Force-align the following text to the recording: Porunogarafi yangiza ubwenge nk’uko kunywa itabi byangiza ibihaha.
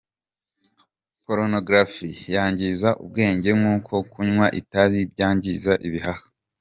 Porunogarafi 1.23 2.09
yangiza 2.33 2.89
ubwenge 3.03 3.49
nk’uko 3.59 3.93
kunywa 4.11 4.45
itabi 4.59 4.99
byangiza 5.11 5.71
ibihaha. 5.87 6.23